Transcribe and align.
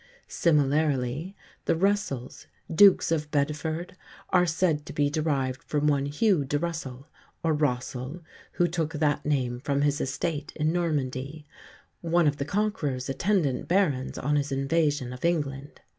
Similarly 0.27 1.35
the 1.65 1.75
Russells, 1.75 2.47
Dukes 2.73 3.11
of 3.11 3.29
Bedford, 3.29 3.95
are 4.29 4.47
said 4.47 4.83
to 4.87 4.93
be 4.93 5.11
derived 5.11 5.61
from 5.61 5.85
one 5.85 6.07
Hugh 6.07 6.43
de 6.43 6.57
Russell, 6.57 7.07
or 7.43 7.53
Rossel 7.55 8.23
(who 8.53 8.67
took 8.67 8.93
that 8.93 9.27
name 9.27 9.59
from 9.59 9.83
his 9.83 10.01
estate 10.01 10.53
in 10.55 10.73
Normandy), 10.73 11.45
one 12.01 12.25
of 12.25 12.37
the 12.37 12.45
Conqueror's 12.45 13.09
attendant 13.09 13.67
barons 13.67 14.17
on 14.17 14.37
his 14.37 14.51
invasion 14.51 15.13
of 15.13 15.23
England. 15.23 15.81